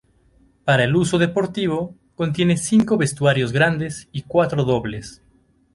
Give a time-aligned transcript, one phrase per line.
[0.65, 5.21] Para el uso deportivo, contiene cinco vestuarios grandes y cuatro dobles.